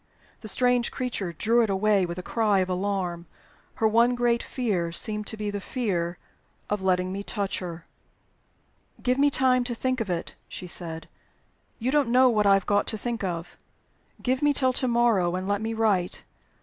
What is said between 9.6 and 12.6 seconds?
to think of it," she said. "You don't know what I